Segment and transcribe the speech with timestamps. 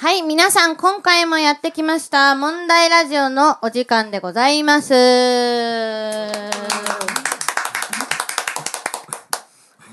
[0.00, 4.94] はい、皆さん、今回もやってきました、問題ラジオのお時間でございます。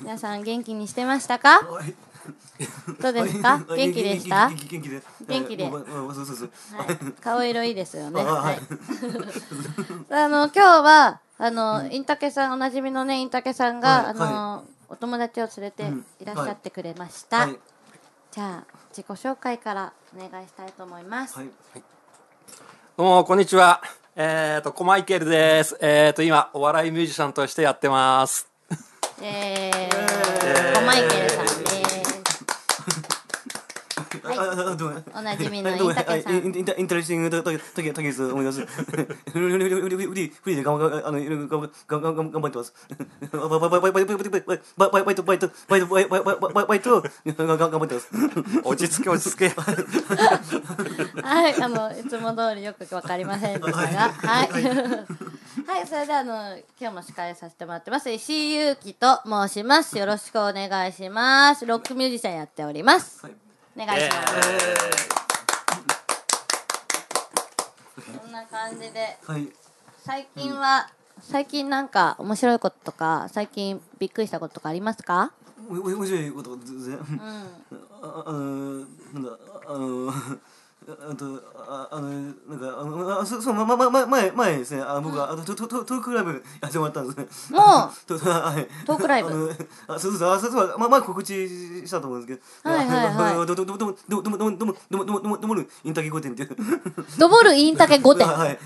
[0.01, 1.59] 皆さん、元気にしてましたか？
[1.59, 1.93] はい。
[3.01, 3.59] どうですか？
[3.67, 3.79] はい。
[3.87, 4.47] 元気でした？
[4.47, 5.69] 元気で元気で。
[7.21, 8.23] 顔色いいですよね。
[8.23, 8.55] ははい。
[8.55, 8.59] い。
[10.09, 14.05] あの、今日は、あの、インタケさん、おなじみのね、インタケさんが、はい。
[14.07, 16.05] あの、お友達を連れてうん。
[16.21, 17.49] いらっしゃってくれました。
[18.37, 21.37] はいじゃあ、自己紹介からお願いしたいと思います。
[21.37, 21.49] はい
[22.95, 23.81] どうも、こんにちは。
[24.15, 25.77] えっ、と、コマイケルです。
[25.81, 28.47] えっ、と、今、お笑いミュージシャンとしてやってます。
[29.21, 31.76] えー、コマイケルさんです。
[35.15, 42.73] おなじみのインタケさんはいインインタインタレスティングたたたけたけです思いますフリフリフリで頑張あの頑張頑張頑張ってます
[43.31, 47.01] バイバイバイバイバイバイバイバイバイバイバイトバイトバイトバイバイバイバイバイト
[47.37, 48.09] 頑張ってます
[48.63, 49.49] 落ち着け、落ち着け。
[51.21, 54.49] はい、あの、いつも通りよくわかりませんでしたが、はい。
[55.67, 58.09] はい、それではあの、今日も司会させてもらってます。
[58.09, 59.97] 石井ゆうきと申します。
[59.97, 61.65] よろしくお願いします。
[61.65, 63.25] ロックミュージシャンやっております。
[63.25, 63.46] はい
[63.79, 64.33] お願いします。
[68.19, 69.47] こんな感じで、はい
[70.03, 70.89] 最近は、
[71.21, 75.31] 最近なんか面白いこととか、最近びっくりしたこととかありますか？
[75.69, 77.43] 面白いこと全然うん。
[78.01, 78.39] ああの
[78.79, 80.13] なんだあの
[80.89, 81.25] あと
[81.67, 91.49] ああのなんかあのあそうそうままま前前ですねあ僕はあのトトトトークライブやってもらったんですねもう、とはいトークライブあのあそうそうあそうそうまあまあ告知
[91.85, 96.55] したと思うんですけどはいはいはいあのどどどどどどどどどどどどどどどもるインタビュー御殿っていう
[97.19, 98.25] ドボルインタケ5点。
[98.25, 98.57] はいはい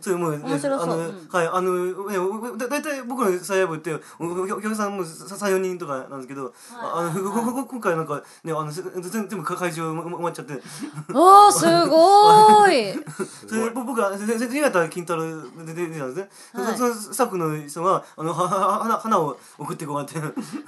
[0.00, 10.54] それもう面白そうあのうんはいあのねだだいたい僕の再ライブっておお客さんも三四人とかなんですけどあのこここ今回なんかねあの全部会場埋まっちゃって
[11.12, 13.04] おー、すごーい。
[13.48, 20.20] それで僕は全然岩田金太郎で出てたんですね、はいそのスタッフの人があのはは花花を送ってこうやって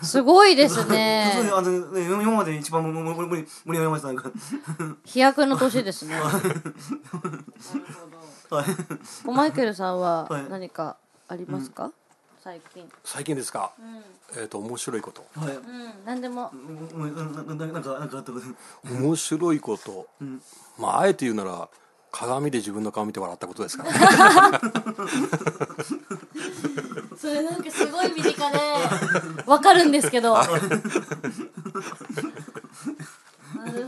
[0.03, 0.85] すごいです そう。
[0.85, 4.31] あのね今まで一番ももも盛り盛り上がりましたなんか
[5.05, 6.19] 飛躍の年ですね。
[6.19, 6.39] なるほ
[8.51, 8.57] ど。
[8.57, 8.67] はい
[9.25, 10.97] コマイケルさんははい何か
[11.29, 11.91] ありますか、
[12.47, 12.89] 最近。
[13.03, 13.73] 最近ですか？
[13.81, 13.83] う
[14.39, 14.41] ん。
[14.41, 15.27] えっ、と、面白いこと。
[15.35, 16.53] はいうん、なんでも。
[16.53, 18.95] うんななななんかなんかあったこと？
[18.95, 20.07] 面白いこと。
[20.25, 20.41] ん
[20.79, 21.69] まあ、あえて言うなら、
[22.13, 23.83] 鏡で自分の顔見て笑ったことですか？
[23.83, 23.99] ら、ね。
[27.19, 28.59] それなんかすごい身近で、
[29.45, 30.35] わかるんですけど。
[30.35, 30.53] なる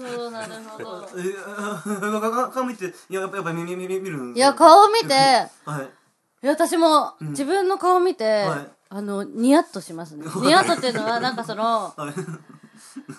[0.01, 1.09] ほど、なるほど。
[1.17, 5.49] えー、 顔見ていややっぱやっぱ見見見見るんいや、顔見て、は
[5.81, 5.89] い
[6.43, 8.66] 私も自分の顔見て、はい。
[8.91, 10.25] あの、ニヤッとしますね。
[10.43, 12.12] ニヤッとっていうのは、なんかその、は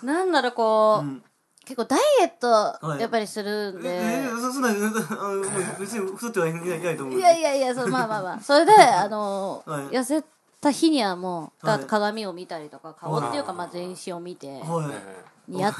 [0.02, 0.06] い。
[0.06, 1.24] なんだろう、こう、ん。
[1.66, 3.02] 結構ダイエットはい。
[3.02, 5.42] やっぱりするんで、えー、そそんなあの
[5.80, 7.20] 別に太ってはいないないと思う。
[7.20, 8.40] いやいやいや、そうまあまあまあ。
[8.42, 9.84] それで、あの、はい。
[9.90, 10.24] 痩せ
[10.60, 11.86] た日にはもう、はい。
[11.86, 15.74] 鏡を見たりとか、顔っていうか、まあ全身を見て、はい似合っ、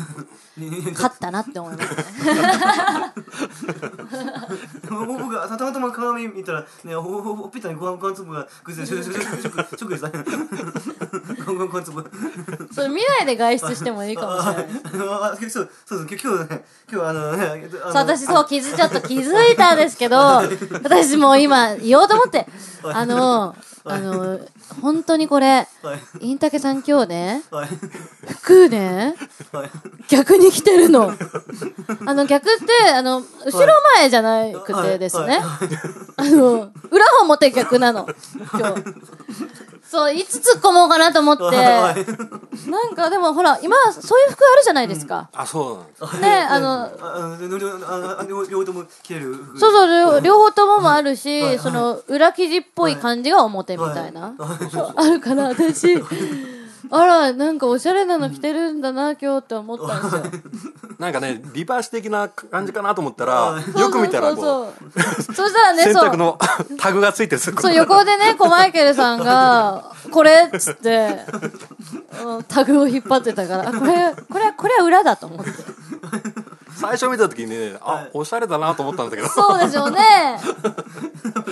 [0.94, 2.04] 勝ったなって思いますね。
[4.90, 10.24] 僕がたまたま鏡見たらねほほほっぺたにご飯ご飯粒が崩れてショックショックショックでしたね
[11.46, 12.12] ご飯ご飯粒
[12.74, 14.66] それ未来で外出してもいいかもしれない。
[15.50, 20.18] そうそうそう今日ね今日あのねあの、私そう気づ、ちょっと気づいたんですけど、
[20.84, 22.48] 私もう今言おうと思って、
[22.84, 24.40] あの、あの、
[24.82, 27.70] 本当にこれ、はいインタケさん今日ね、はい
[28.42, 29.16] 服ね、
[30.10, 31.12] 逆に着てるの。
[32.06, 35.40] あの逆って、あの、後ろ前じゃなくてですね。
[36.18, 38.08] あの、裏表逆なの。
[38.54, 38.84] 今日。
[39.90, 41.44] そう、いつ突っ込もうかなと思って。
[41.44, 45.30] はいなんかでもほら、今、そういう服あるじゃないですか。
[45.34, 46.22] あ、そうなんです。
[46.22, 46.92] ね、あの、
[48.28, 54.34] 両方とも着れる服そうそう、両両方とももあるし、その、裏生地っぽい感じが表みたいな。
[54.96, 56.04] あるから、私、
[56.92, 60.24] あら、なんかおしゃれなの着てるんだな、今日って思ったんですよ。
[60.98, 65.36] なんかね、リバース的な感じかなと思ったら、よく見たら、こそうう、そうそう。
[65.36, 65.94] そしたらね、そう。
[65.94, 66.38] 洗濯の
[66.80, 71.26] タグがついてるそう、横でね、コマイケルさんが、 これっつって、
[72.24, 75.52] うんタグを引っ張ってたから、あこれ、これ、これは裏だと思って。
[76.80, 78.10] 最初見た時にねあはい。
[78.14, 79.28] おしゃれだなと思ったんだけど。
[79.28, 80.40] そうですよね。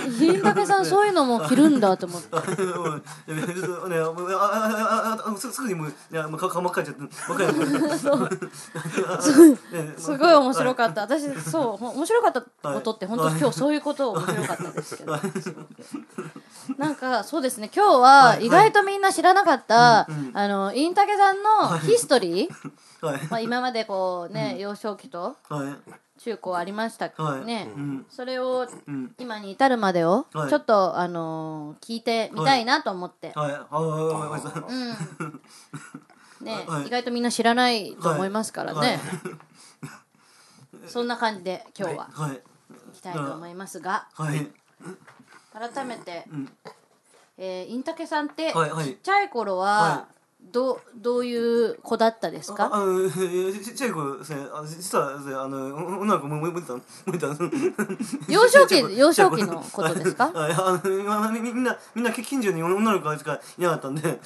[0.18, 2.28] 銀武さんそういうのも着るんだと思って。
[5.38, 6.92] すすぐにもういやもう顔真っ赤にゃ
[9.98, 15.18] すごい面白かった私そうほ面白かったことって本当今日そういうこと面白かったですけど
[16.78, 22.87] なんかそうですね今日は意外とみんな知らなかったあのインタケさんのヒストリーはい
[23.30, 25.92] まあ今までこうね幼少期とはい。
[26.20, 27.44] 中高ありましたはい。
[27.44, 28.06] ねうん。
[28.10, 29.14] それをうん。
[29.18, 30.52] 今に至るまでをちはい。
[30.54, 33.28] ょっとあのー聞いてみたいなと思って。
[36.40, 36.86] ねはい。
[36.86, 38.88] 意外とみんな知らないと思いますからはい。
[38.90, 39.00] ね
[40.86, 42.30] そんな感じで今日ははい。
[42.32, 42.40] 行
[42.94, 44.08] きたいと思いますが。
[44.14, 44.50] はい。
[45.52, 46.50] 改めてん。
[47.36, 50.06] えーインタケさんってちっちゃい頃はは
[50.52, 52.70] どどういう子だったですか？
[52.72, 56.80] あのちちっちゃい頃ですねあの実はですねあのお女の子もももいたも
[57.14, 57.26] いた
[58.28, 60.28] 幼少期幼少期のことですか？
[60.34, 64.20] はいあの今みみんなみんな近所に女の子しかいなかったんで。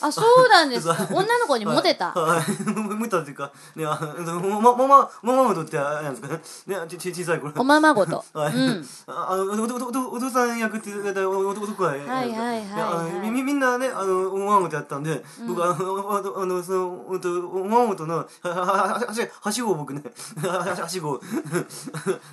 [0.00, 0.96] あそうなんですか？
[1.12, 2.12] 女の子にモテた？
[2.12, 4.86] はいモテたっていうかねあのままま
[5.22, 6.28] まままとってあれなんです
[6.66, 6.74] か？
[6.74, 7.52] ねねちち小さい頃。
[7.56, 8.24] おままごと。
[8.32, 8.86] はい、うん。
[9.06, 15.22] ああのおおおおお父さん役って言われたお男が、はいはいはいはいみみみんなねあのおままごとやったんで、
[15.52, 20.02] のあのあのそのおとおままごとのははははしはしごを僕ね
[20.36, 21.20] はしご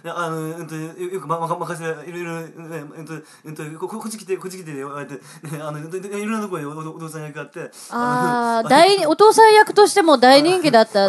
[0.05, 3.13] あのうんとよくまま任せいろいろうんと
[3.45, 5.19] うんとここっち来てこっち来て言われて
[5.61, 5.81] あのい
[6.25, 11.05] ろんなところでおおお父さん役やってああ大お父さん役としても大人気だった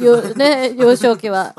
[0.00, 1.54] よね幼少期は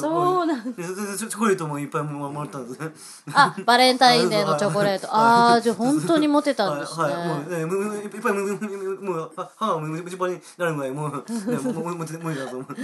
[0.00, 2.90] そうなんでそれでチョコレートもいっぱいもらったんですね
[3.32, 12.76] あバレンタインデーのチョコレートああじゃあ本当にモテたんですはい、はい、もうね、いっぱいもう歯がむむむしばになるぐらいもうねもうもうもうもうだと思う。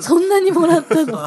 [0.00, 1.18] そんなにもらったの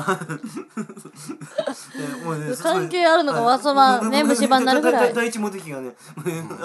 [2.61, 5.91] 関係あるのかわそばね虫歯になるぐらい第一モテ期がね、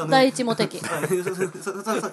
[0.09, 2.11] 第一モテ期はい、そそそそそ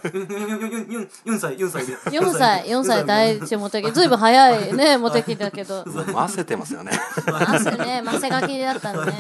[1.26, 1.94] 四歳四歳で。
[1.96, 6.92] 4歳4歳第一モテ期ずいぶん早いねモテ期だけど混ぜてますよね
[7.26, 9.14] 汗ねマセガキだったのね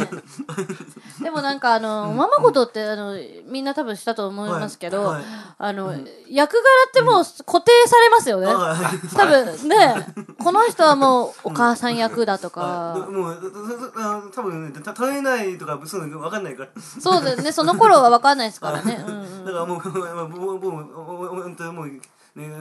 [1.21, 3.15] でもなんかあのおままごとってあの
[3.47, 5.16] みんな多分したと思いますけど、
[5.57, 5.93] あの、
[6.29, 9.15] 役柄ってもう固定されますよね、はい。
[9.15, 10.07] 多分ね
[10.43, 16.69] この人はもうお母さん役だとか、もうあの多分ねた食べないとかそういうの分かんないから。
[16.81, 17.51] そうですね。
[17.51, 22.01] その頃は分かんないですからね、うんうん、だからもう僕僕僕も本当もうね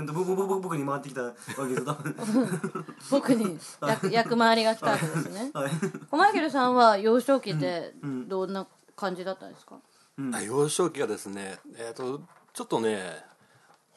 [0.07, 1.33] 僕僕僕に回ってきたわ
[1.69, 1.85] けです。
[3.11, 5.71] 僕に役役回りが来たわけですねはい。
[6.11, 7.93] コマイケルさんは幼少期って
[8.27, 8.67] どんな
[8.97, 9.77] 感じだったんですか、
[10.33, 12.23] あ幼少期がですねえっ、と
[12.57, 12.99] ちょっとね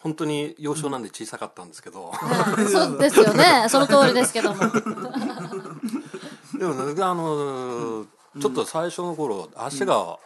[0.02, 3.66] 本当に幼少なんで小さかったんですけど、はいそうですよね。
[3.70, 4.60] その通りですけども。
[6.58, 8.06] でもねあの
[8.40, 10.20] ちょっと最初の頃足が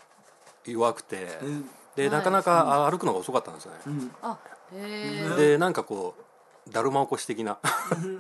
[0.66, 1.28] 弱くて、
[1.96, 3.80] でなかなか歩くのが遅かったんですよね、
[4.24, 4.40] あ
[4.74, 7.60] へえでなんかこうだるま起こし的な。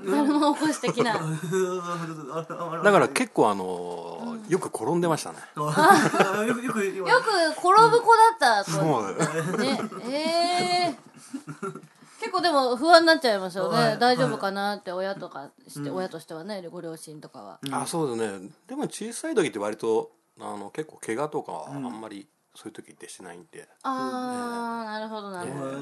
[0.05, 1.13] 誰も起こし的な。
[2.83, 5.39] だから結構あのよく転んでましたね。
[5.55, 9.79] あよくよくよよく転ぶ子だった子そうね。
[10.05, 10.95] ええ
[12.19, 13.99] 結構でも不安になっちゃいますよね、はい。
[13.99, 18.49] 大丈夫かなって親とかして、親としてはねご両親とかは、あそうですね。
[18.67, 25.73] でも小さい時って割とあの結構怪我とかあんまりそういう時ってしてないんで、ああなるほどなるほど、え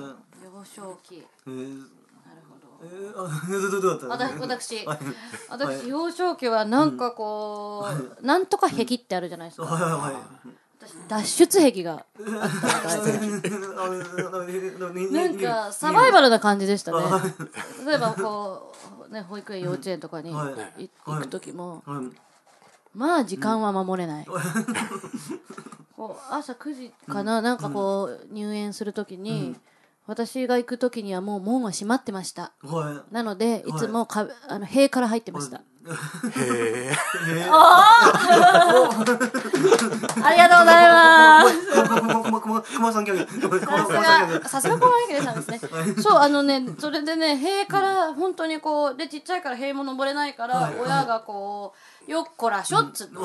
[0.45, 1.23] 幼少期。
[1.47, 2.00] えー
[4.39, 4.85] 私
[5.49, 5.87] 私。
[5.87, 7.85] 幼少期はなんかこ
[8.21, 10.51] う、なんとか壁ってあるじゃないですか、はいはい
[10.81, 12.05] 私脱出壁が
[15.11, 15.27] な。
[15.27, 16.97] んかサバイバルな感じでしたね。
[17.85, 18.73] 例えばこ
[19.07, 22.05] うね保育園幼稚園とかに行く時もはい。
[22.95, 24.25] まあ時間は守れない。
[25.95, 29.55] こう朝9時かななんかこう入園する時に
[30.11, 32.51] 私が行く時にはもう門は閉まってました。
[32.63, 33.71] はなのでい。
[33.79, 35.59] つもかあの塀から入ってました。
[35.59, 36.91] へえ
[37.49, 38.11] あ
[40.31, 41.55] りがとうございます。
[41.69, 44.75] さすが、さすさ
[45.31, 45.59] んですね。
[46.01, 51.73] そう、あのね、それでね、塀から、本当にこう、で、ちっちゃいから塀も登れないから、親がこ
[52.05, 53.15] う、よっこらしょっつって。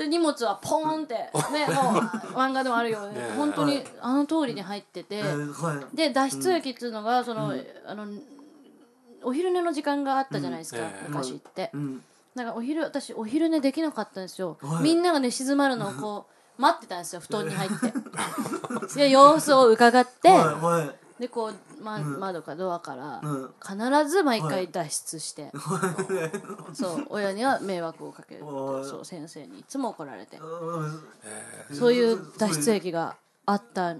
[0.00, 1.14] で、荷物はポーンって、
[1.52, 2.02] ね、もう、
[2.32, 5.96] 漫画でもあるように、本当に、あの通りに入ってて、はい。
[5.96, 7.52] で、脱出駅っていうのが、その、
[7.86, 8.06] あの、
[9.22, 11.70] お昼寝の時間があったじゃないですか、ええ昔って。
[11.74, 12.02] うん。
[12.34, 14.82] なんかお昼私お昼寝できなかったんですよ、はい。
[14.84, 17.92] みんながね静まるのをこう 待ってたんですよ布団に入って。
[18.96, 20.30] で様子を伺って、
[21.18, 23.50] でこうま、窓かドアからうん。
[23.60, 25.52] 必ず毎回脱出して、
[26.74, 27.06] そう。
[27.10, 30.38] 親には迷惑をかけるそう先生にいつも怒られて。
[30.38, 31.76] うん。
[31.76, 33.96] そういう脱出劇があった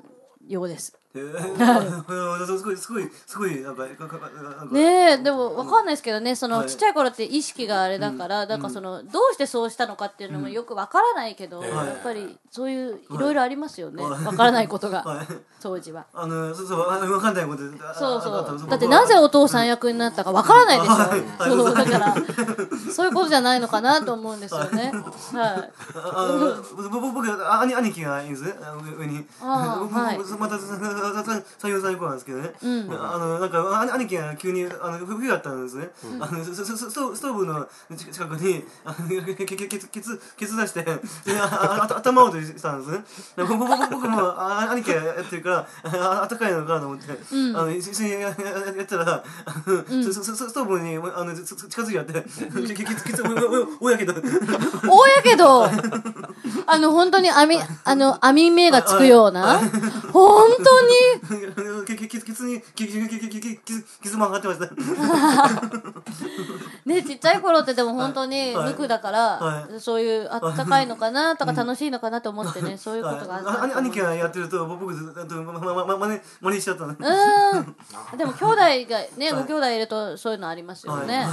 [0.47, 0.93] ようです。
[0.95, 6.69] えー すごいすごいすごいなんかかかなんかねえでも分かんないですけどねそのはい。
[6.69, 8.63] ちっちゃい頃って意識があれだから、なん。
[8.63, 15.27] かそのどうしてそうしたのかっていうのもよく分からないけど、ええやっぱりそういういろいろありますよね、分からないことが、はい。
[15.61, 16.07] 当時は。
[16.15, 17.63] あのそうそうあわかんないこと
[17.99, 18.69] そうそう。
[18.69, 21.23] だってなぜお父さん役になったか分からないでしょ、はい。
[21.39, 22.15] そうだから
[22.93, 24.93] そういうことじゃないのかなと思うんですよね。
[25.35, 25.73] はい。
[26.91, 29.27] 僕兄兄貴がいいんです上上に。
[29.43, 30.19] あはい。
[30.19, 30.57] 僕また
[31.01, 35.89] 三四歳子なんですけどねうんあのなんか兄貴が急にあの冬だったんですね
[36.21, 37.67] あのスススストストーブの
[37.97, 40.21] 近くにあのケケケケツケツ
[40.57, 40.93] 出してで
[41.39, 43.05] ああ頭を落としたんですね
[43.37, 48.33] 僕僕僕もあ兄貴がやってるからあ暖かいのかなと思ってうんあの一緒にややや
[48.83, 52.13] ったらあのスススストーブにあの近づいちゃって
[52.69, 53.23] ケケケツケツ
[53.81, 54.13] おやけど
[54.89, 55.67] 大やけど
[56.67, 59.59] あの、本当に網、あの、網目がつくような？
[60.13, 60.91] 本当に？
[66.85, 73.79] ね、ちっちゃい頃ってでも本当に無垢だから、そういうあったかいのかなとか楽しいのかなと思ってね、そういうことがあった。
[73.79, 76.97] 兄貴がやってると僕、真似しちゃったね。
[77.01, 78.19] うん。
[78.19, 81.27] でも兄弟が、ね、ご兄弟いるとそういうのありますよね。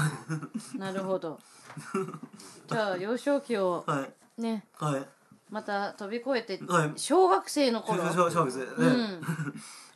[0.77, 1.39] なるほど。
[2.67, 4.65] じゃあ幼少期を、はい、ね。
[4.77, 5.05] はい。
[5.49, 6.91] また飛び越えて、はい。
[6.97, 8.03] 小学生の頃。
[8.03, 8.59] 小小学生。
[8.59, 9.21] ね、うん。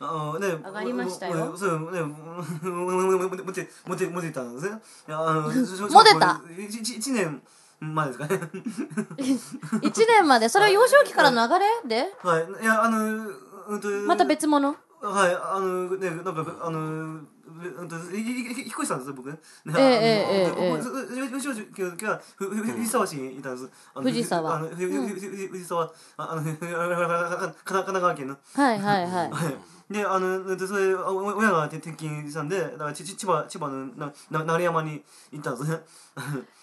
[0.00, 0.48] あのね。
[0.48, 1.56] 上がりましたよ。
[1.56, 3.66] そうねモテモテ
[4.08, 7.40] モテたんですねいやあのモテた一一一年
[7.80, 8.40] 前ですかね
[9.16, 13.28] 1年までそれは幼少期からの流れではいいやあの
[13.68, 17.22] うんとまた別物はい、あのね、なんか、あの、
[17.62, 19.38] 彦さんです僕ね。
[19.66, 20.78] ええええええ。
[21.30, 23.70] 吉本今日は藤沢市にいたんです。
[23.94, 24.58] 藤沢。
[24.58, 28.36] 藤沢あの神奈川県の。
[28.54, 29.92] はいはいはい。
[29.92, 33.86] であのでそれ親が転勤しんでだから千葉千葉の
[34.30, 35.78] な流山に行ったんですね。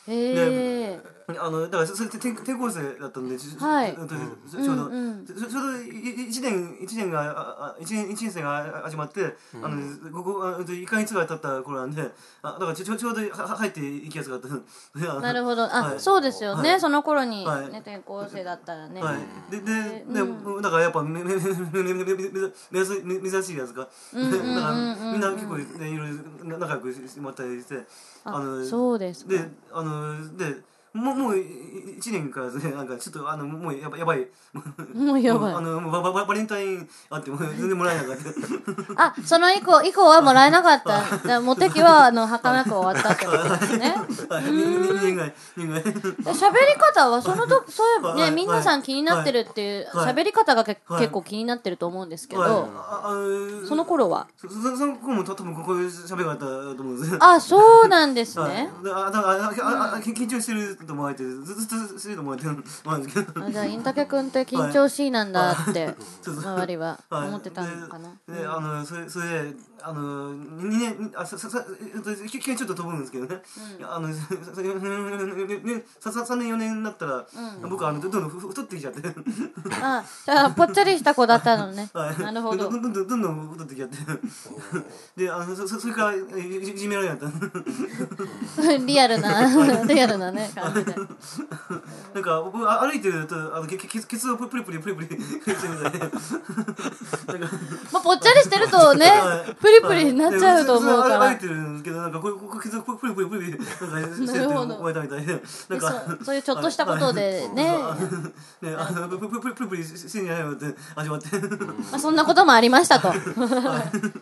[0.10, 4.16] えー、であのだからそれ転転校生だったんでち,、は、ちょうど、
[4.48, 5.82] ちょうど
[6.28, 12.02] 一年一年が一年一年生が始まって、あのここ1か月ぐらい経った頃なんで
[12.42, 14.50] あだからちょちょうどは入っていきやすかった。
[15.22, 15.64] なるほど。
[15.64, 21.36] あ、そうですよね、その頃に、ね、転校生だったらね、はい、でで、うん、だからやっぱめ、め
[23.20, 27.86] 目指しいやつか、うんうんうんうん、だからみんな結構、ね、いろいろ仲良くしてもらったりして。
[28.24, 29.34] あのそうですか。
[29.34, 30.58] であので
[30.94, 31.46] もうもうい
[31.98, 34.28] 一年からですねなんかちょっとあのもうやばやばい。
[34.96, 35.54] もうやばい。
[35.54, 38.18] あのババババレンタインあっても全然もらえなかっ
[38.96, 39.04] た。
[39.04, 41.02] あその以降以降はもらえなかった。
[41.02, 43.96] だからモテ期はあの儚く終わったってことですね。
[44.30, 44.44] はい。
[44.46, 45.84] 2年ぐらい2年ぐらい。
[45.84, 48.32] で喋り方はその時そういえばね、はい。
[48.32, 50.14] 皆さん気になってるっていうはい。
[50.14, 51.02] 喋り方がけ、はい。
[51.02, 52.68] 結構気になってると思うんですけど、
[53.68, 54.28] その頃は？
[54.38, 56.38] そそその子も多分こういう喋り方だ
[56.76, 57.18] と思うんです。
[57.20, 58.54] あそうなんですはい。
[58.54, 62.90] ね、であだからあああ緊張してると思われてずずっとしてると思われてるんですけ
[63.22, 65.94] どあじゃあインタケ君って緊張しいなんだって
[66.26, 67.28] 周りははい。
[67.28, 73.42] 思ってたのかな、でであのそれそれであの2年あさささえっと急にちょっと飛ぶんですけどね、
[73.84, 77.26] あの ささささ3年4年になったら、
[77.70, 79.02] 僕あのどんどんふ太ってきちゃって。
[79.82, 82.20] あじゃあぽっちゃりした子だったのね、 はい。
[82.20, 82.70] なるほど。
[82.70, 83.98] どんどんどんどん太ってきちゃって。
[85.16, 87.28] であのそそそれからいいじめられた。
[88.86, 90.69] リアルなリアルなね感
[92.14, 96.18] なんか僕あ歩いてるとあのケツケツをプリプリプリプリプリしてるみたいでなんか
[97.92, 107.80] まあぽっちゃりしてるとねはいプリプリになっちゃうと思うから歩いてるんですけどなんかこうケツをプリプリプリプリなんかしてるって思われたみたいでなんでかそそういうちょっとしたことでね、ね
[108.78, 113.12] あのプリプリプリプリしてんじゃないのって始まってまあ、そんなこともありましたと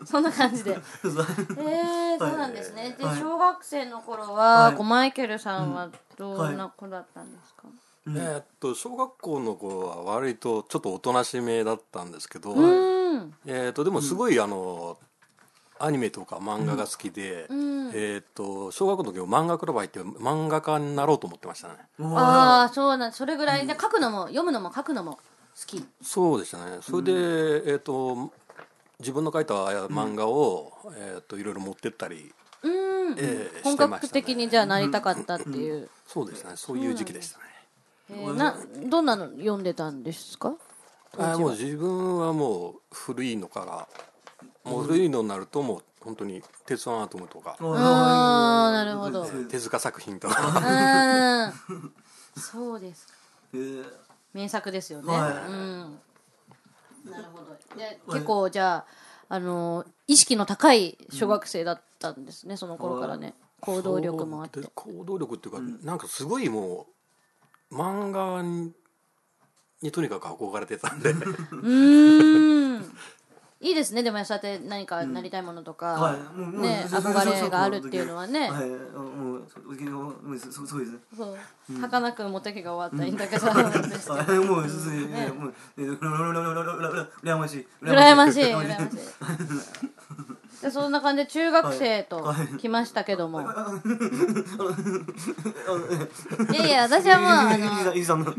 [0.05, 7.63] そんな感じでえー、そうなんですねではい小学生の頃は、はいこうマイケルさんはどんな子だったんですか、
[8.07, 12.53] えーっと小学校の頃は割とちょっとおとなしめだったんですけど、
[13.45, 14.97] えーっとでもすごい、あの
[15.79, 17.91] アニメとか漫画が好きで、ん。
[17.93, 21.75] えーっと小学校の時も漫画クラブ入って漫画家になろうと思ってましたね。
[21.99, 23.67] ああそうなんそれぐらい。
[23.67, 25.19] で書くのも読むのも書くのも好
[25.65, 25.85] き。
[26.01, 26.79] そうでしたね。
[26.81, 28.31] それで、えーっと
[28.99, 32.33] 自分の書いた漫画を、えーっといろいろ持ってったり、
[32.63, 36.51] うーん、えー本格的にじゃあなりたかったっていう、そうですね。
[36.55, 37.43] そういう時期でしたね、
[38.11, 38.55] えーな
[38.89, 40.55] どんなの読んでたんですか？
[41.17, 43.87] あーもう自分はもう古いのか
[44.65, 47.57] らもう古いのになるともう本当に「鉄腕アトム」とか。
[47.59, 49.25] あーなるほど。
[49.49, 51.53] 手塚作品とうか
[52.37, 53.13] そうですか。
[53.53, 53.91] えー。
[54.33, 55.51] 名作ですよね、はい。
[55.51, 55.99] うん。
[57.09, 57.57] なるほど。
[57.77, 58.85] で結構じゃあ
[59.29, 63.33] あの意識の高い小学生だったんですね、その頃からね。
[63.61, 64.61] 行動力もあって。
[64.75, 66.87] 行動力っていうか、なんかすごいも
[67.71, 68.73] う漫画に
[69.81, 71.11] にとにかく憧れてたんで。
[71.11, 72.97] うーん。
[73.59, 74.03] いいですね。
[74.03, 76.19] でもそうやって何かなりたいものとか、はい。
[76.37, 81.37] もうもうねそうそう憧れがあるっていうのはね、はいもうそうもうそうそうですねそう
[81.79, 88.99] 儚くモテ期が終わったインタケさんですけど、はいもうすねもうえー羨ましい羨ましい羨ましい
[90.61, 92.37] でそんな感じで中学生とはい。
[92.57, 93.45] 来ましたけども、い。
[96.55, 98.31] やいや私はもう あのはい、私はも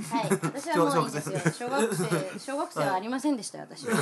[1.02, 1.38] ういいですよ。
[1.52, 2.04] 小学生、
[2.38, 3.94] 小学生はありませんでしたよ、私は。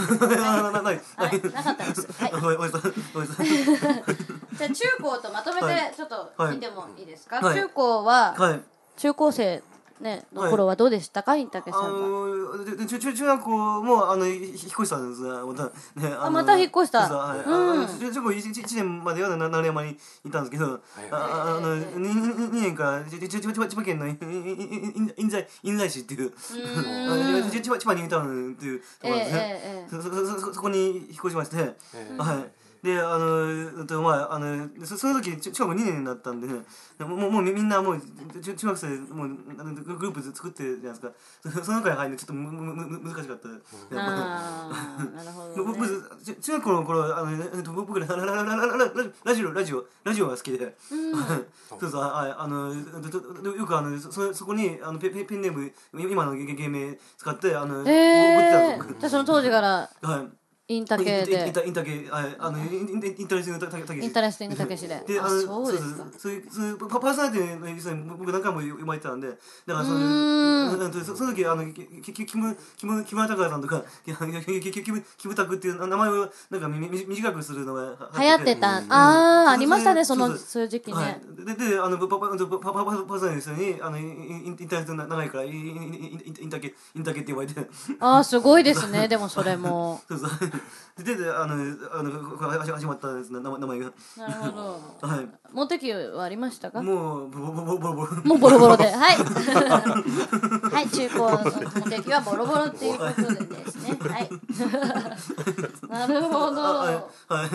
[1.16, 2.06] はい、なかったです。
[2.18, 2.32] はい。
[4.56, 5.74] じゃあ中高とまとめはい。
[5.90, 7.40] てちょっと見てもいいですか？
[7.40, 7.56] はい。
[7.60, 8.60] 中高ははい。
[8.96, 9.62] 中高生
[10.00, 12.26] ねの頃はどうでしたか、インタケさあんは？
[12.58, 15.70] のでで中中中学校もあのひ引っ越したんですがまたね
[16.18, 17.08] あのまた引っ越した？
[17.08, 17.38] はい。
[17.40, 17.98] うん。
[17.98, 24.16] 中中高一一一年まではな鳴山にいたんですけどああの二二二年からちちち千葉千葉県のいいい
[25.16, 29.38] 印西印西市っていう千葉千葉ニュータウンっていうところですね。
[29.38, 31.56] ええええそそそこに引っ越しまして、
[31.94, 32.16] え。
[32.18, 32.65] はい。
[32.86, 36.54] で、あの、とまあ、あの、そその時、中学2年だったんで、ね、
[37.00, 38.00] もう、もうみんなもう、
[38.40, 41.08] 中中学生、もう、あのグループ作ってるじゃないで
[41.42, 41.64] すか。
[41.64, 43.48] その中に入るのちょっとむむ難しかった。
[43.94, 45.74] なるほど、ね。
[45.74, 48.90] 僕、中学校の頃、あの、僕ら、ララララララ
[49.24, 50.76] ラジオ、ラジオ、ラジオが好きで、
[51.80, 59.90] そうそう、ああの、よくあの、そそこにあのペペペンネーム、今の芸名使って、あの、えー、送ってたじゃその当時から。
[60.02, 60.45] はい。
[60.68, 61.46] インタケで。
[61.46, 64.88] インタインタケあのインインタレスティングたけインタレステングたけで。
[65.06, 65.84] でそうです
[66.18, 87.68] そういうそういうパーソナリティの人に僕何回も読まれてたんでだからそのそその時あのキキキムキム木村拓哉さんとかキキ キムキムタクっていう名前をなんかみみ短くするのが流行ってた、ああありましたねそのそういう時期ね、い、でであのパパパパパパソナリティの人にあのインインタレスティング長いからインインインタケインタケって呼ばれて
[88.00, 90.30] ああすごいですねでもそれもそうそう
[90.96, 91.54] でであの
[91.92, 92.10] あの
[92.58, 94.80] 始始まったんです名前名前がなるほど。
[95.06, 96.82] はいモテ期はありましたか？
[96.82, 98.84] もうボロボロボロボロもうボロボロで。
[98.90, 99.16] はい。
[100.74, 103.98] はい、中高のモテ期はボロボロっていうことでですね。
[104.08, 104.30] はい。
[105.88, 106.62] なるほど。
[106.62, 107.50] はいはい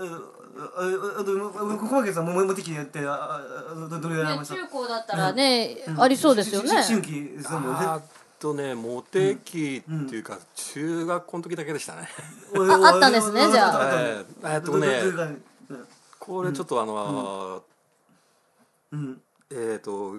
[0.00, 0.22] うん。
[0.56, 1.32] あと
[1.78, 3.40] 小牧さんももも的にやってああ
[3.72, 4.54] あどどれぐらいありねました？
[4.54, 6.70] 中高だったらね、ありそうですよね。
[6.82, 8.00] 春季ですもんねあ
[8.44, 12.08] とねモテ期っていうか、中学校の時だけでしたね。
[12.54, 14.00] ああったんですねじゃあ。
[14.02, 15.38] えーえっとね
[16.18, 17.62] これちょっとあのー
[18.92, 19.20] うん。
[19.50, 20.16] えっ、と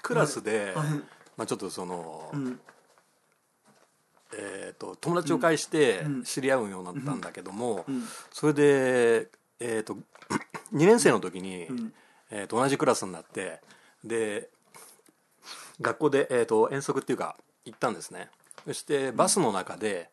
[0.00, 0.88] クラスで、はい。
[1.36, 2.60] まあ、ちょっとその、うん。
[4.34, 6.22] えー、と友達を介してうん。
[6.22, 8.02] 知り合うようになったんだけども、うん。
[8.32, 9.28] それで、
[9.60, 9.98] えー、と2
[10.72, 11.92] 年生の時に、ん。
[12.30, 13.60] えー、と同じクラスになって
[14.04, 14.48] で
[15.80, 18.28] 学校で、えー、と遠足っていうか行ったんですね。
[18.66, 20.10] そしてバスの中で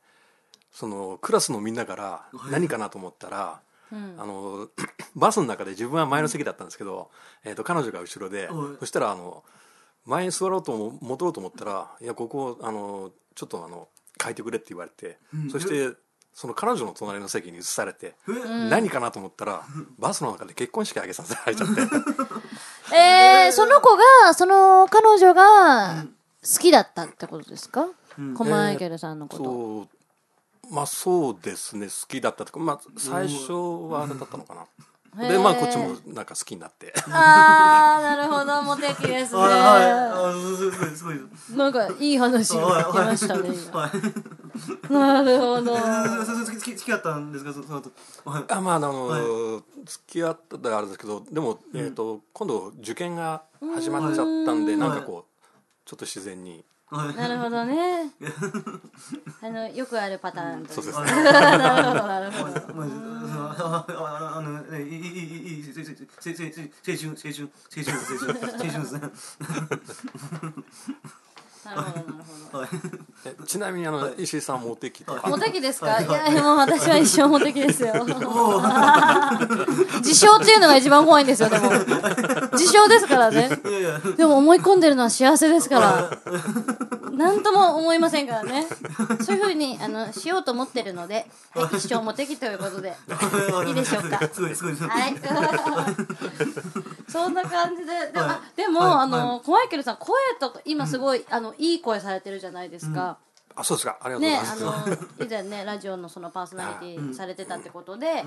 [0.72, 4.16] そのクラスのみんなから何かなと思ったら、うん。
[4.18, 4.70] あの
[5.16, 7.10] バスの中で自分は前の席だったんですけど、
[7.44, 8.78] えー、と彼女が後ろで、はい。
[8.80, 9.44] そしたらあの
[10.06, 13.90] 前に座ろうとも戻ろうと思ったら「いやここあのちょっとあの
[14.22, 15.20] 変えてくれ」って言われて、
[15.52, 15.96] そして
[16.34, 18.16] その彼女の隣の席に移されて、
[18.70, 19.64] 何かなと思ったら
[20.00, 21.82] バスの中で結婚式挙げさせられちゃって
[22.94, 26.04] えー、その子が、その彼女が
[26.44, 27.88] 好きだったってことですか、
[28.22, 28.34] ん。
[28.34, 29.44] コマイケルさんのこと。
[29.44, 29.88] そ
[30.72, 31.88] うまあそうですね。
[31.88, 34.66] 好きだったとか、まあ、最初はあれだったのかな、
[35.18, 36.94] でまあこっちもなんか好きになって。
[37.10, 39.42] あー、なるほど、モテ期ですね。
[39.42, 39.92] はいはい。
[39.92, 43.50] あすごいすごいすなんかいい話が聞きましたね、
[44.90, 45.76] なるほど。
[45.76, 47.92] そそそ好き好きだったんですかそその後
[48.26, 53.44] はいあまああの、付き合ったらあれですけどでも、えー、と今度受験が
[53.76, 55.44] 始まっちゃったんで、なんかこう
[55.86, 58.12] ちょっと自然にはいなるほどね。
[59.42, 62.74] あの、よくあるパターンそうですね なるほど、なるほど。
[62.74, 66.50] まあ、あああの、ね、いい、いい、いい、いい、青春、青春、
[66.88, 68.00] 青春、青春、青春、
[68.54, 69.02] 青春ですね。
[71.66, 72.60] なるほど、なるほど。
[72.60, 72.70] はい。
[73.26, 77.94] えちなみにあの、石井さんモテ期とか、モテ期ですかいや、もう私は一生モテ期ですよ。
[79.98, 81.70] 自称っていうのが一番怖いんですよ、でも。
[82.60, 83.50] 自称ですからね。
[84.18, 86.10] でも思い込んでるのは幸せですから。
[87.12, 88.68] なんとも思いませんからね。
[89.22, 92.96] そういうふうにあのしようと思ってるので、はい、一生も敵ということで。
[93.68, 94.20] いいでしょうか。
[94.32, 94.90] すごいすごいすごい。
[94.90, 95.16] はい。
[97.10, 98.12] そんな感じで。
[98.14, 98.30] で,、はい。
[98.30, 98.92] あでも、はい。
[99.02, 103.18] あのコマイケルさん声とか今すごい、あのいい声されてるじゃないですか、
[103.56, 103.98] あそうですか。
[104.02, 108.24] ありがとうございね、ます、あの以前ねラジオのそのパーソナリティされてたってことで、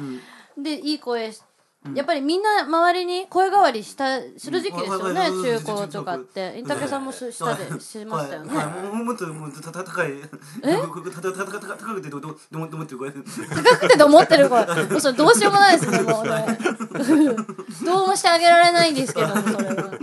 [0.59, 1.42] でいい声し
[1.95, 5.42] やっぱりみんな周りに声変わりしたする時期ですよね、うん。
[5.42, 6.55] 中高とかって。
[6.57, 10.12] インタケさんもすしたでしましたよね、もうもっともうたた高い。
[10.62, 10.77] え？
[11.83, 16.59] 高くてどどどど思ってる声高くてと思ってる声もうそれどうしようもないですねもうね
[17.85, 19.99] どうもしてあげられないんですけどもそれは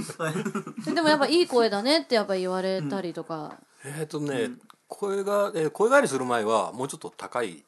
[0.93, 4.51] でもやっぱいい声だねってやっぱ言われたりとか、えっ、とね、
[4.87, 7.63] 声が、えー声変わりする前はもうちょっと高い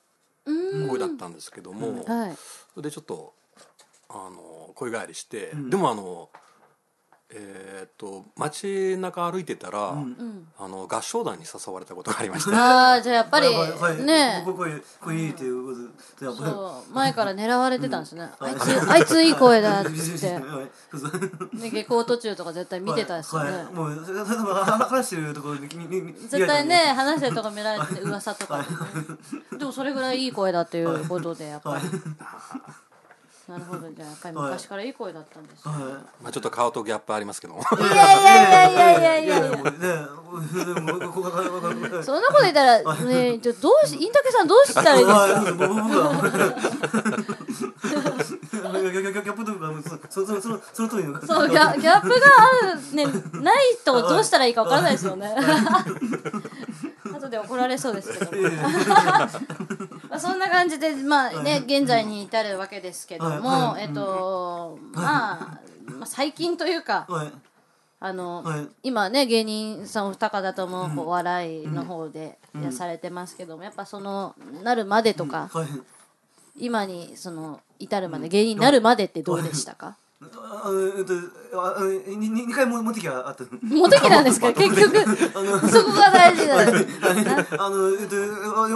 [0.45, 2.35] 声だったんですけども、はい
[2.73, 3.33] それでちょっと
[4.13, 6.29] あの声変わりして、でもあの
[7.33, 9.95] えっ、と街中歩いてたら、
[10.57, 13.47] あの合唱団に誘われたことがありましたああじゃあやっぱり
[14.03, 14.43] ね。
[14.45, 15.77] ここ声声いいっていうこと
[16.19, 16.93] でやっぱりそう。
[16.93, 19.91] 前から狙われてたんですね、あいつあいついい声だって。
[19.91, 23.63] ね下校途中とか絶対見てたですよね、はい。
[23.63, 23.73] はい。
[23.73, 28.65] もう話してるところ絶対ね話してるとか見られてて噂とか
[29.57, 31.83] で,、もそれぐらいいい声だということでやっぱり、
[33.47, 33.89] なるほど。
[33.91, 35.79] じゃあやっぱり昔からいい声だったんですよ、は
[36.21, 37.61] まあ、ちょっと顔とギャップありますけども。
[37.61, 40.21] いやいやいやいやいやいや。
[42.03, 45.53] そんなこと言ったらねじゃあどうしインタケさんどうしたらいいですかはい
[48.63, 49.73] 僕はギャギャギャギャップとか
[50.09, 53.05] そそそそのその通りのそうギャギャップがあるね
[53.41, 55.35] ないとどうしたらいいかわからないですよね
[57.13, 58.31] 後で怒られそうですけど
[58.87, 59.29] まあ
[60.21, 67.31] そんな感じでまあね現在に至るわけですけどもはえっとまあまあ最近というかはい。
[68.03, 68.67] あの、はい。
[68.81, 75.67] 今ね芸人さんお二方ともこうお笑いの方でやされてますけどもやっぱそのなるまでとか、はい
[76.57, 81.13] 今にその至るまで芸人になるまでってどうでしたか、えっと
[81.59, 83.43] ああのにに二回も持ってきゃあった。
[83.63, 84.53] モテ期なんですか？
[84.53, 85.17] 結局
[85.67, 86.71] そこが大事だよ
[87.57, 88.15] あのえっと
[88.47, 88.69] あ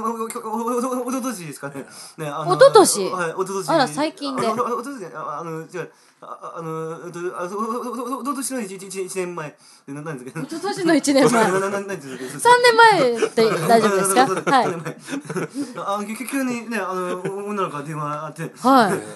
[0.43, 1.86] おおおととしですかね
[2.17, 9.56] ねあのおととしはいおととしあら最近であおととしああの違うああのえっとあおおおおととしの一一一年前
[9.88, 14.65] ななんですか一昨年の1年前ななななんですか年前って大丈夫ですかはい
[15.75, 18.51] あの急急にねあの女の子が電話あってはい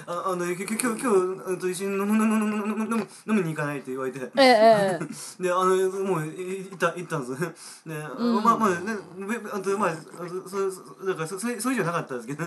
[0.08, 5.00] ああの今日今日今日うんと一緒に飲む飲む飲む飲む飲む飲みに行かないって言われてえええ
[5.40, 5.66] えであの
[6.04, 7.48] もうい行った行ったんですね
[7.88, 7.94] で、
[8.44, 9.96] まあまあねべあとまあ
[10.50, 12.44] そそだからそそれそれ以上なかったんですけど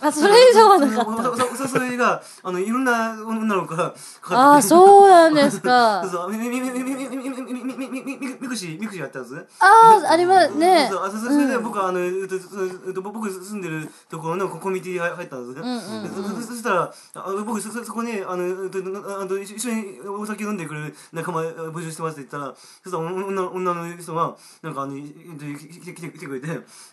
[0.00, 3.75] あそれ以上はなかったそそそれがあのいろんな女の子
[4.30, 16.46] ああそうなんですか そうみみみみみみみみみみみみみみくしみくしやったんですねああありますねそうあそれで僕はあの、えっとそえっと僕住んでるところのコミュニティに入ったんですね。
[16.46, 26.48] そしたらあ僕そそそこにあのえっとあの一緒にお酒飲んでくれる仲間募集してますって言ったらそしたら女女の人がなんかあのえっと来て来てくれて、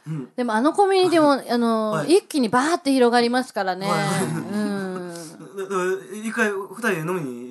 [0.08, 4.26] うん、でもあのコミュニティもあの、はい一気にバーって広がりますからね、はい
[4.58, 4.83] うん
[6.14, 7.43] 一回二人で飲みに。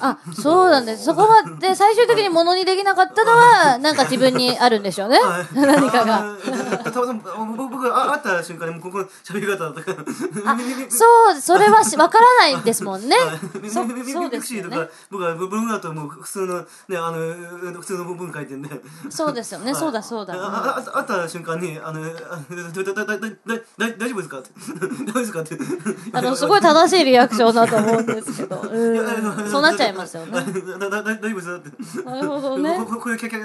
[0.00, 5.18] あそうなんですそこまで最終的にものにできなかったのはなんか自分にあるんでしょうね
[5.54, 6.36] 何かが。
[7.56, 10.04] 僕僕が会った瞬間にもうここの喋り方だったから。
[10.88, 13.16] そうそれはし わからないんですもんね
[13.64, 16.58] そそうミですよね僕は文具だともう普通の
[16.88, 17.18] ねあの
[17.80, 18.68] 普通の文書いてんで。
[19.10, 22.20] そうですよねそうだそうだ、うんあああ会った瞬間にあのだ
[22.94, 23.18] だだだ
[23.76, 24.50] 大丈夫ですかって
[25.04, 25.58] 大丈夫ですかって。
[26.12, 30.32] あのすごい正しいリアクションだと思うんですけど、うん、そうなっちゃいますよね。
[30.32, 30.42] だ
[30.78, 32.02] だだ大丈夫ですよって。
[32.02, 32.78] なるほどね。
[32.78, 33.40] ここれキャキャ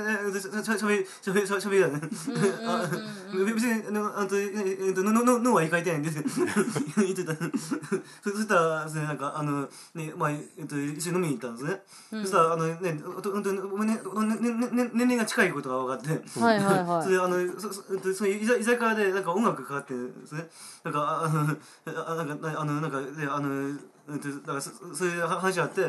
[0.64, 2.02] しゃしゃべりしゃべりしゃべりだね。
[2.66, 2.90] あ
[3.46, 6.24] 別にあのあとえっとのののは意外てないんです
[6.98, 7.34] 言ってた。
[8.24, 12.22] そしたらですねなんかあのねまあえっと一緒に飲みに行ったんですね。
[12.24, 14.00] そしたらあのね本当にね
[14.40, 16.40] ねね年齢が近いことが分かって。
[16.40, 20.48] はいはいはいそれあのそそそういう居酒屋でなんか音楽かかってるんですね。
[20.84, 21.42] なんかあの
[22.06, 25.82] あなんかあのなんかであのだからそそういう話があって、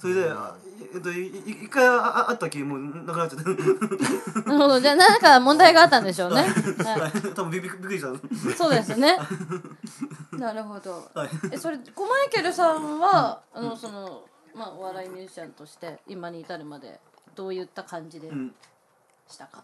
[0.00, 0.56] それであ
[0.94, 3.48] えっといい一回あああったきもうなくなっちゃった。
[3.50, 4.80] なるほど。
[4.80, 6.42] じゃあ何か問題があったんでしょうね。
[6.42, 8.08] は多分びびびっくりした。
[8.08, 9.16] い、そうですね。
[10.32, 11.08] なるほど。
[11.14, 11.30] はい。
[11.52, 14.24] えそれコマイケルさんはあのその
[14.56, 16.98] まあお笑いミュージシャンとして今に至るまで
[17.36, 18.54] どういった感じでうん
[19.28, 19.62] したか？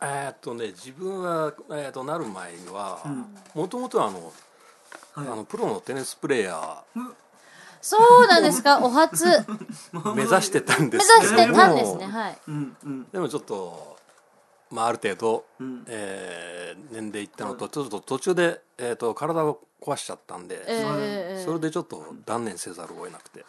[0.00, 2.98] えーっとね自分は、えーっとなる前には
[3.54, 4.32] もともとあの,、
[5.14, 6.84] はいあのプロのテニスプレーヤ
[7.80, 8.78] そうなんですか？
[8.84, 9.24] お初。
[9.26, 9.30] 目
[10.00, 12.06] ー目指してたんで指すけどもしてたんですね。
[12.06, 12.38] はい。
[12.48, 13.04] うんうん。
[13.10, 13.96] でもちょっと
[14.70, 15.84] まあ、ある程度、ん。
[15.86, 23.44] えー年齢いったのとちょっと途中で、えー、と体を壊しちゃったんで、ええそれでちょっと断念せざるを得なくて。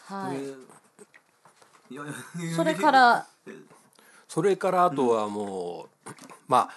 [2.55, 3.27] それから？
[4.27, 6.09] それからあとはもう、
[6.47, 6.71] まあ、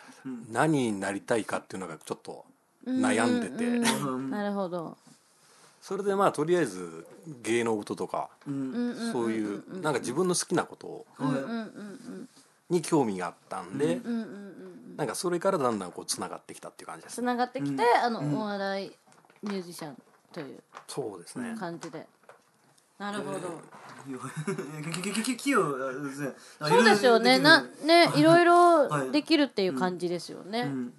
[0.51, 2.45] 何になりたいかっていうのがちょっと
[2.87, 4.31] 悩んでて、うん。
[4.31, 4.97] なるほど
[5.83, 7.05] それでまあとりあえず
[7.43, 9.13] 芸能事とか、うん。
[9.13, 11.69] そういうなんか自分の好きなことは
[12.71, 14.01] いに興味があったんで、
[14.97, 17.17] なんかそれからだんだんこうつながってきたっていう感じです。
[17.17, 18.93] つながってきて、あのお笑い
[19.43, 19.97] ミュージシャン
[20.33, 22.07] というそうですね、感じで。
[22.99, 23.41] なるほど、
[24.93, 30.93] きききき器用ですねそうですよねなねいろいはいろできるっていう感じですよね、うん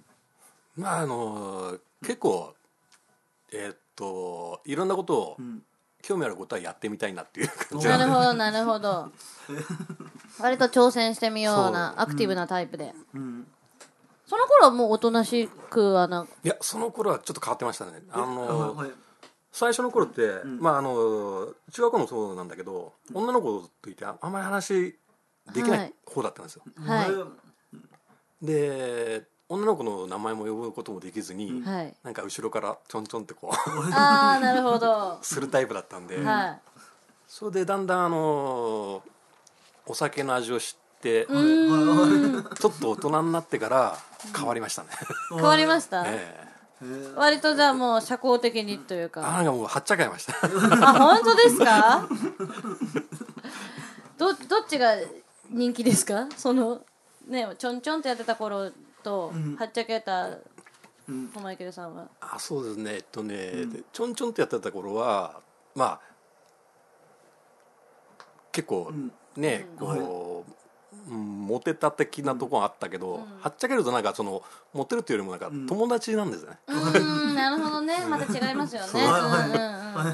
[0.76, 2.52] まああの結構
[3.52, 5.62] えーっといろんなことを、ん。
[6.04, 9.10] 興味あることはやってみたいなっていう感じななるほどなるほど。
[10.38, 13.46] 割と挑戦してみようなアクティブなタイプで、うん。
[14.26, 18.02] その頃はもうおとなしくはないやその頃はちょっと変わってましたね。
[18.10, 18.90] あのはい。
[19.50, 24.98] 最初の頃って、まああの中学校もそうなんだけど女の子といてああんまり話
[25.54, 25.88] できなはい。
[25.88, 27.06] い方だったんですよ、は
[28.42, 28.44] い。
[28.44, 31.94] で女の子の名前も呼ぶこともできずに、はい。
[32.02, 33.54] なんか後ろからちょんちょんってこう
[33.92, 35.18] ああなるほど。
[35.22, 36.60] するタイプだったんで、はい。
[37.28, 39.02] それでだんだんあの
[39.86, 43.98] お酒の味を知って、 ちょっと大人になってから
[44.34, 44.88] 変わりましたね、
[45.30, 46.48] 変わりました、え
[46.80, 47.12] え。
[47.14, 50.34] 割とじゃあもう社交的にというあかなんかもうはっちゃかいました。
[50.42, 52.08] あ本当ですか？
[54.16, 54.94] どどっちが
[55.50, 56.28] 人気ですか？
[56.36, 56.80] その
[57.26, 58.70] ねちょんちょんってやってた頃
[59.04, 60.30] と、はっちゃけた
[61.34, 62.08] ホマイケルさんは？
[62.20, 62.94] あそうですね。
[62.94, 63.36] えっとね、
[63.66, 65.40] でちょんちょんってやってた頃は
[65.74, 66.00] まあ
[68.50, 68.92] 結構
[69.36, 70.44] ね、こ
[71.08, 78.04] う、うん、モテた的なとこがあったけど、はっちゃけるとなんかそのモテるっていうよりもなんか友達なんですね、うーんなるほどね。
[78.08, 78.88] また違いますよね。
[78.94, 78.96] う。
[78.96, 79.54] んうんうん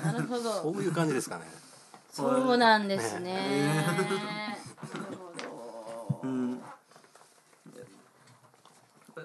[0.02, 0.52] なるほど。
[0.62, 1.44] そういう感じですかね。
[2.12, 4.58] そうなんですね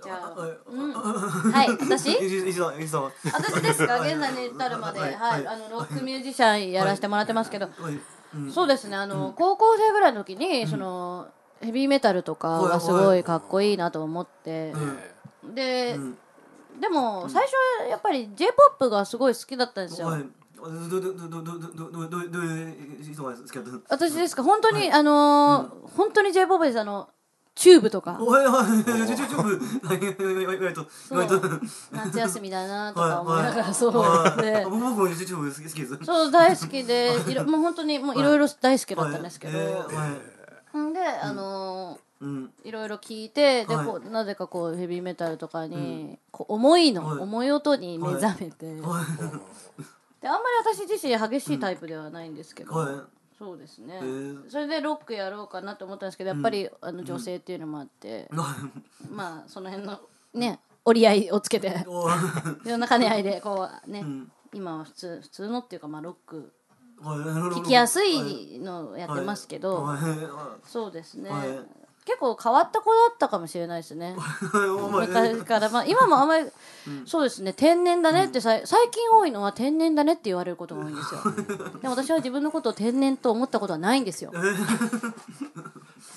[0.05, 0.35] じゃあ、
[0.67, 0.93] うん、
[1.51, 2.15] はい私？
[3.31, 5.07] 私ですか現在に至るまで、は
[5.39, 7.69] いあのロックミュージシャンやらせてもらってますけど、
[8.53, 11.27] そうですねあの、高校生ぐらいの時にその、
[11.61, 14.73] ヘビーメタルとかがすごいかっこいいなと思って、
[15.43, 15.97] で、
[16.79, 20.15] でも最初はやっぱり j p o p がすごい好きだったんですよ。
[23.89, 27.09] 私ですか本当に、あの本当に j p o p ですあの
[27.55, 30.85] チューブとか、おいおいちょちょちょ意外と意外と
[31.89, 33.91] 夏休みだなとか思いながら、そう。
[33.93, 34.05] 僕
[34.69, 35.97] 僕もちょちょ好き好きです。
[36.03, 39.67] そう大好きで、いろもう本当にもういろいろ大好きだったんですけど、はい。
[39.67, 40.07] えーは
[40.73, 40.77] い。
[40.77, 41.97] んで、あの
[42.65, 43.85] いろいろ聞いてで、はい。
[43.85, 47.51] こうなぜかこうヘビーメタルとかに、こう思いの、はい。
[47.51, 49.05] 音に目覚めて、はい。
[50.21, 52.95] であんまり私自身激しいタイプではないんですけど、はい
[53.37, 54.49] そうですね、ー。
[54.49, 58.29] それでロックやろうかなと思ったんですけどやっぱり、あの女性っていうのもあって、
[59.11, 59.99] まあその辺の
[60.33, 62.07] ね折り合いをつけてお
[62.65, 64.31] いろんな兼ね合いでこうね、ん。
[64.53, 66.53] 今は普通普通のっていうかまあロック。
[66.97, 69.99] 聞聞きやすいのをやってますけど、はい。
[70.65, 74.15] そうですね、はい結構変わった子だったかもしれないですね。
[74.91, 76.45] 昔から、まあ、今もあんまり、
[77.05, 81.21] そうですね天然だねってさい最近多いのは天然だねって言われることが多いんですよ。
[81.81, 84.31] でも私は自分のことを天然と思ったことはないんですよ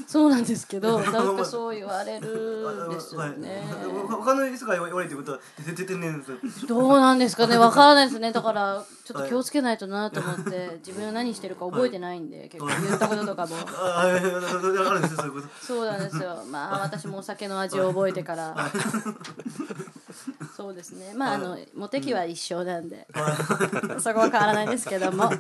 [0.09, 3.63] そうなんですけど なんかそう言われるんですよね。
[3.71, 7.59] は い他の人が言われてることは全然天然ですどうなんですかね？
[7.61, 8.33] わからないですね。
[8.33, 13.57] だからちょっと気をつけないとなと思って自分が何してるか覚えてないんで結構言ったこととかも。
[13.77, 15.49] あああるんですよそういうこと。
[15.63, 16.43] そうなんですよ。
[16.51, 18.57] まあ私もお酒の味を覚えてから。
[20.57, 21.13] そうですね。
[21.15, 23.07] まああのモテ期は一緒なんで、
[24.01, 25.31] そこは変わらないんですけども。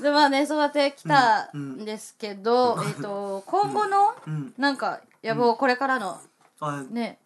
[0.00, 4.14] でまあねそうやって来たんですけど、えっと今後の
[4.58, 6.20] なんか野望これからの
[6.60, 7.18] はいね。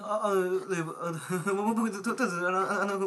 [0.00, 0.58] ああの、ね、
[1.00, 2.98] あの 僕ととりあえずあのあの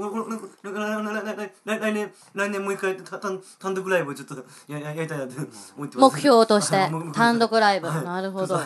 [1.66, 4.36] 来年来年もう一回た単単独ライブをちょっと
[4.68, 6.16] やや やりたいなって思ってます。
[6.16, 6.92] 目標としてはい。
[7.14, 7.88] 単独ライブ。
[7.88, 8.06] はい。
[8.06, 8.56] なるほど。
[8.56, 8.66] はい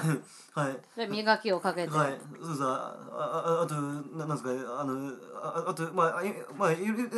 [0.55, 0.77] はい。
[0.97, 5.11] で磨きをかけて、はい、そうさ、あ、あ、あと、ななんですかね、あの、
[5.43, 6.77] あ、あと、まあ、いまあ、い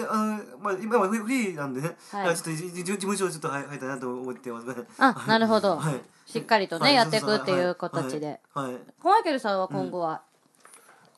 [0.09, 2.35] あの、まあ、今はフリーなんでね、はい。
[2.35, 4.65] ちょっと事務所をちょっと入りたいなと思ってます。
[4.65, 4.73] ね。
[4.97, 6.01] あなるほど、はい。
[6.25, 6.95] しっかりとね、はい。
[6.95, 7.75] やっていくっていうはい。
[7.75, 8.39] 形で。
[8.55, 8.73] はい。
[8.73, 8.81] はい。
[9.03, 10.23] コマイケルさんは今後は、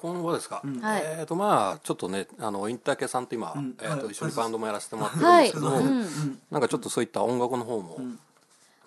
[0.02, 1.04] 今後ですか、はい。
[1.20, 3.76] えっ、とまあちょっとねあのインターケさんと今、ん。
[3.82, 4.14] えー、とはい。
[4.14, 6.06] 一緒にバンドもやらせてもらってるんはい、ですけど、うん、
[6.50, 8.00] なんかちょっとそういった音楽の方も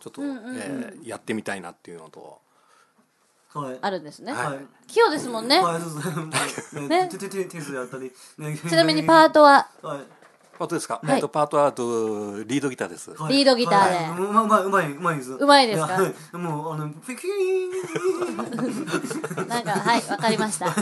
[0.01, 2.41] ちょっと、えーやってみたいなっていうのと。
[3.53, 3.79] はい。
[3.83, 4.33] あるんですね。
[4.33, 4.59] はい。
[4.87, 5.61] 器用ですもんね。
[5.61, 7.11] ね。
[7.11, 10.22] ちなみにパートははい
[10.63, 11.17] パートですか、はい。
[11.17, 11.83] えっとパートはあと
[12.45, 13.33] リードギターです、はい。
[13.35, 13.97] リードギターで。
[13.97, 14.11] はい。
[14.11, 15.33] うまいうまいうまいです。
[15.33, 15.89] うまいですか？
[16.39, 17.31] もうあのピキー
[19.45, 19.49] ン。
[19.49, 20.67] なんか、はい、わかりました。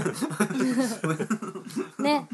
[2.02, 2.28] ね。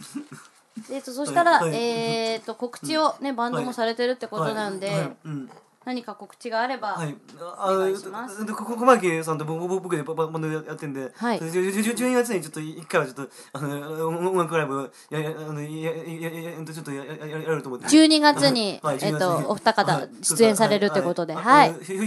[0.90, 1.70] えっと、そしたら、はい。
[1.70, 1.78] はい。
[1.78, 4.96] えっと、告知をね、バンドもされてるってことなんで、はい。
[4.98, 5.16] はい。
[5.24, 5.50] うん
[5.86, 17.86] 何か告知があれば、はい、あお願いしますでここ小牧さんと僕でババンドやってんで、はいでじゅじゅじゅ12月にちょっと一回はちょっとあの音楽ライブややあのやややややちょっとややややると思って。
[17.86, 21.98] 12月に、はいえっと、お二方はい出演されるってことで、ははいヒョ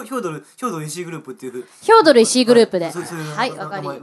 [0.00, 4.00] ードルヒョードル石井グループっていうヒョードル石井グループで、はい、名わかりまし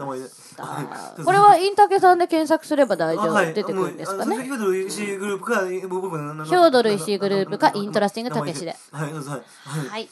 [0.55, 1.23] たはい。
[1.23, 4.43] これはインタケさんで検索すれば大丈夫、出てくるんですかね。
[4.43, 8.75] ヒョードル石井グループかヒョードル石井グループかイントラスティングたけしで。
[8.91, 10.09] はいはい。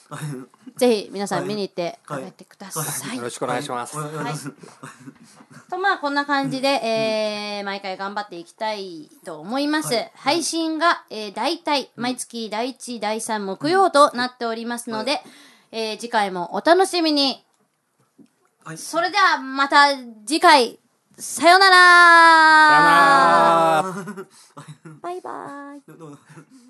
[0.77, 2.23] ぜひ皆さん見に行ってはい。
[2.23, 3.17] 帰ってください。
[3.17, 3.23] よ。
[3.23, 4.37] ろしくお願いします、お願い。
[5.69, 9.93] とまあこんな感じで、えー毎回頑張っていきたいと思います。
[9.93, 10.11] はい。
[10.15, 15.21] 配信が、えー、大体毎月第1、第3木曜となっておりますので、
[15.71, 17.43] えー次回もお楽しみに。
[18.63, 18.77] はい。
[18.77, 19.89] それではまた
[20.25, 20.79] 次回、
[21.17, 21.75] さよなら
[23.83, 24.05] さよなら
[25.01, 26.64] バイバイ。